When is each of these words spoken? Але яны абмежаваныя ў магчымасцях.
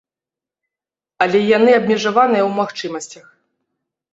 Але 1.27 1.39
яны 1.57 1.71
абмежаваныя 1.81 2.43
ў 2.45 2.51
магчымасцях. 2.61 3.25